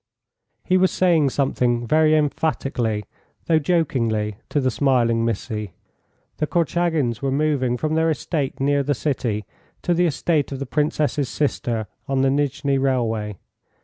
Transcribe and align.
He 0.63 0.77
was 0.77 0.89
saying 0.89 1.29
something 1.29 1.85
very 1.85 2.15
emphatically, 2.15 3.03
though 3.45 3.59
jokingly, 3.59 4.37
to 4.49 4.59
the 4.59 4.71
smiling 4.71 5.23
Missy. 5.23 5.73
The 6.37 6.47
Korchagins 6.47 7.21
were 7.21 7.29
moving 7.31 7.77
from 7.77 7.93
their 7.93 8.09
estate 8.09 8.59
near 8.59 8.81
the 8.81 8.95
city 8.95 9.45
to 9.83 9.93
the 9.93 10.07
estate 10.07 10.51
of 10.51 10.57
the 10.57 10.65
Princess's 10.65 11.29
sister 11.29 11.85
on 12.07 12.21
the 12.21 12.29
Nijni 12.31 12.79
railway. 12.81 13.37